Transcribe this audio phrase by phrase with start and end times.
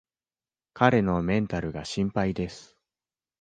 [0.73, 2.75] 彼のメンタルが心配です